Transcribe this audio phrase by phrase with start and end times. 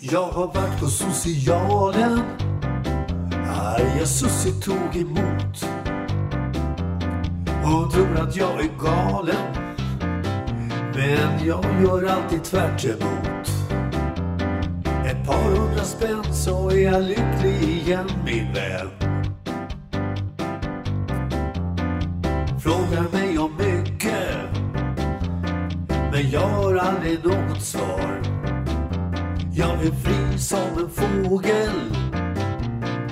[0.00, 2.20] Jag har varit på socialen.
[3.48, 5.64] Arga Sussie tog emot.
[7.64, 9.54] Hon tror att jag är galen.
[10.94, 13.48] Men jag gör alltid tvärt emot.
[15.06, 18.88] Ett par hundra spänn så är jag lycklig igen min vän.
[22.60, 24.36] Frågar mig om mycket.
[26.12, 28.38] Men jag har aldrig något svar.
[29.58, 31.70] Jag är fri som en fågel.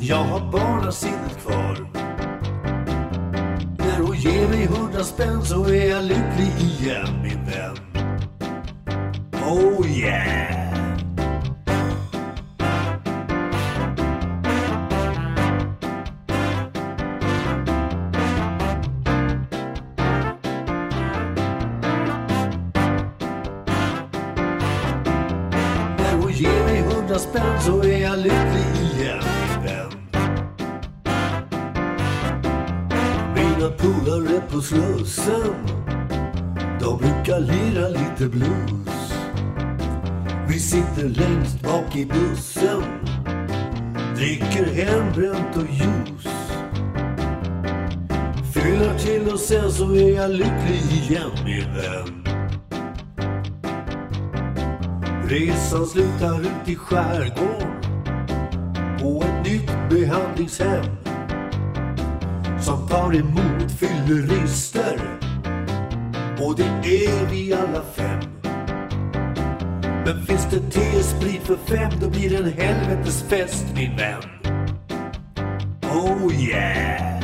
[0.00, 1.90] Jag har barnasinnet kvar.
[3.78, 6.52] När hon ger mig hundra spänn så är jag lycklig
[27.00, 29.90] hundra spänn så är jag lycklig igen min vän.
[33.34, 35.54] Mina polare på Slussen.
[36.80, 39.12] De brukar lira lite blues.
[40.48, 42.82] Vi sitter längst bak i bussen.
[44.16, 46.28] Dricker hembränt och juice.
[48.54, 52.29] Fyller till och sen så är jag lycklig igen min vän.
[55.30, 57.82] Resan slutar ut i skärgården
[59.00, 60.84] på ett nytt behandlingshem
[62.60, 65.00] som tar emot fyllerister
[66.40, 68.20] och det är vi alla fem.
[70.04, 74.22] Men finns det T-sprit för fem då blir det en helvetes fest min vän.
[75.82, 77.19] Oh yeah!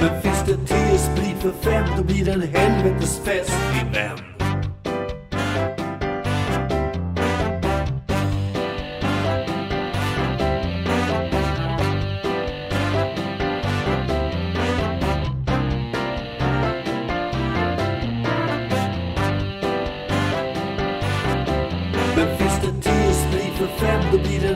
[0.00, 4.18] Men finns det tio sprit för fem då blir det en helvetesfest, min vän.
[22.16, 24.49] Men finns det tio sprit för fem då blir det